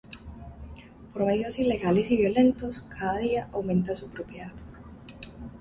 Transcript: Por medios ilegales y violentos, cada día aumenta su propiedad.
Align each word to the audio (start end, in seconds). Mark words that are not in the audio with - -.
Por 1.13 1.25
medios 1.25 1.59
ilegales 1.59 2.09
y 2.09 2.17
violentos, 2.17 2.83
cada 2.89 3.19
día 3.19 3.49
aumenta 3.53 3.93
su 3.93 4.09
propiedad. 4.09 4.51